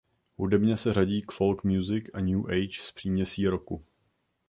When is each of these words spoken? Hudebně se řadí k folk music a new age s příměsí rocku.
Hudebně 0.37 0.77
se 0.77 0.93
řadí 0.93 1.21
k 1.21 1.31
folk 1.31 1.63
music 1.63 2.03
a 2.13 2.21
new 2.21 2.47
age 2.49 2.81
s 2.81 2.91
příměsí 2.91 3.47
rocku. 3.47 3.81